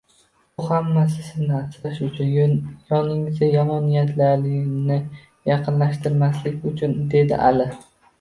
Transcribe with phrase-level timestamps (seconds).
[0.59, 2.31] Bu hammasi sizni asrash uchun,
[2.91, 4.97] yoningizga yomon niyatlilarni
[5.53, 7.69] yaqinlashtirmaslik uchun, dedi Ali